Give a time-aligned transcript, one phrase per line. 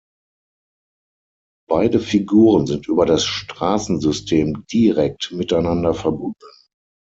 [1.69, 6.41] Beide Figuren sind über das Straßensystem direkt miteinander verbunden.